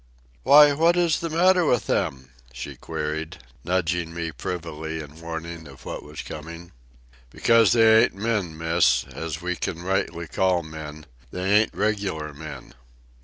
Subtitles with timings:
[0.41, 5.85] "Why, what is the matter with them?" she queried, nudging me privily in warning of
[5.85, 6.71] what was coming.
[7.29, 11.05] "Because they ain't men, Miss, as we can rightly call men.
[11.29, 12.73] They ain't regular men."